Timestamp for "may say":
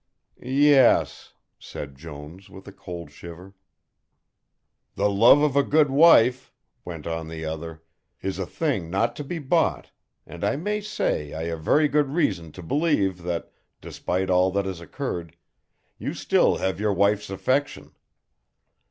10.55-11.35